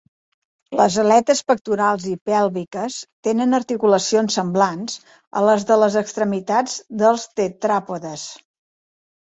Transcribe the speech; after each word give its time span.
Les 0.77 0.95
aletes 1.01 1.41
pectorals 1.51 2.07
i 2.13 2.13
pèlviques 2.29 2.97
tenen 3.29 3.59
articulacions 3.59 4.41
semblants 4.41 4.99
a 5.41 5.45
les 5.51 5.69
de 5.75 5.81
les 5.85 6.01
extremitats 6.05 6.83
dels 7.05 7.29
tetràpodes. 7.43 8.31